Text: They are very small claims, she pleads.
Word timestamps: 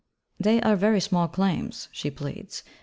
They 0.39 0.59
are 0.63 0.75
very 0.75 0.99
small 0.99 1.27
claims, 1.27 1.87
she 1.91 2.09
pleads. 2.09 2.63